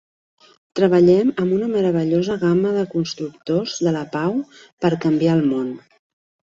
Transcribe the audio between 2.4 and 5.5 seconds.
gamma de constructors de la pau per canviar el